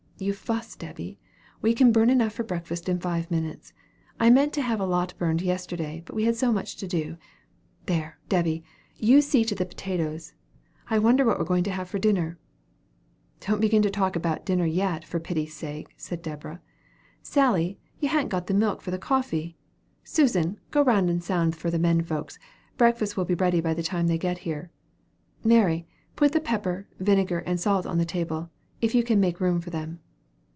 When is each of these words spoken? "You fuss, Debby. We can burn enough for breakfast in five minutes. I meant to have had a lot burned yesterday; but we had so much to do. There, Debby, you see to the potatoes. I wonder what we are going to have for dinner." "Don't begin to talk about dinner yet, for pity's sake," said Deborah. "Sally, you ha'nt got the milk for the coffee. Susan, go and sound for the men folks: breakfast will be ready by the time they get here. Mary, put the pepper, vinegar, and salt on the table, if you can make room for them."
"You 0.23 0.33
fuss, 0.33 0.75
Debby. 0.75 1.17
We 1.63 1.73
can 1.73 1.91
burn 1.91 2.11
enough 2.11 2.33
for 2.33 2.43
breakfast 2.43 2.87
in 2.87 2.99
five 2.99 3.31
minutes. 3.31 3.73
I 4.19 4.29
meant 4.29 4.53
to 4.53 4.61
have 4.61 4.77
had 4.77 4.85
a 4.85 4.85
lot 4.85 5.15
burned 5.17 5.41
yesterday; 5.41 6.03
but 6.05 6.15
we 6.15 6.25
had 6.25 6.35
so 6.35 6.51
much 6.53 6.75
to 6.75 6.87
do. 6.87 7.17
There, 7.87 8.19
Debby, 8.29 8.63
you 8.97 9.21
see 9.21 9.43
to 9.43 9.55
the 9.55 9.65
potatoes. 9.65 10.33
I 10.91 10.99
wonder 10.99 11.25
what 11.25 11.39
we 11.39 11.41
are 11.41 11.47
going 11.47 11.63
to 11.63 11.71
have 11.71 11.89
for 11.89 11.97
dinner." 11.97 12.37
"Don't 13.39 13.59
begin 13.61 13.81
to 13.81 13.89
talk 13.89 14.15
about 14.15 14.45
dinner 14.45 14.67
yet, 14.67 15.03
for 15.03 15.19
pity's 15.19 15.55
sake," 15.55 15.87
said 15.97 16.21
Deborah. 16.21 16.61
"Sally, 17.23 17.79
you 17.99 18.07
ha'nt 18.07 18.29
got 18.29 18.45
the 18.45 18.53
milk 18.53 18.83
for 18.83 18.91
the 18.91 18.99
coffee. 18.99 19.57
Susan, 20.03 20.59
go 20.69 20.83
and 20.83 21.23
sound 21.23 21.55
for 21.55 21.71
the 21.71 21.79
men 21.79 22.03
folks: 22.03 22.37
breakfast 22.77 23.17
will 23.17 23.25
be 23.25 23.33
ready 23.33 23.59
by 23.59 23.73
the 23.73 23.81
time 23.81 24.05
they 24.05 24.19
get 24.19 24.37
here. 24.45 24.69
Mary, 25.43 25.87
put 26.15 26.31
the 26.31 26.39
pepper, 26.39 26.87
vinegar, 26.99 27.39
and 27.39 27.59
salt 27.59 27.87
on 27.87 27.97
the 27.97 28.05
table, 28.05 28.51
if 28.81 28.93
you 28.93 29.01
can 29.03 29.19
make 29.19 29.41
room 29.41 29.59
for 29.59 29.71
them." 29.71 29.99